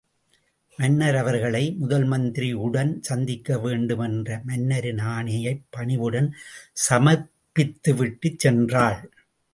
[0.79, 6.31] மன்னர் அவர்களை, முதல்மந்திரி உடன் சந்திக்க வேண்டுமென்ற மன்னரின் ஆணையைப் பணிவுடன்
[6.85, 9.01] சமர்ப்பித்துவிட்டுச் சென்றாள்!